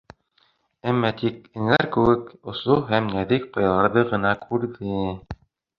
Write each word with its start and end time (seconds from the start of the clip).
Әммә 0.91 1.11
тик, 1.19 1.37
энәләр 1.59 1.85
кеүек, 1.97 2.33
осло 2.55 2.81
һәм 2.91 3.13
нәҙек 3.19 3.47
ҡаяларҙы 3.59 4.09
ғына 4.17 4.35
күрҙе. 4.49 5.01